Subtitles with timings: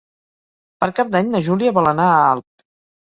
[0.85, 2.47] Per Cap d'Any na Júlia vol anar a Alp.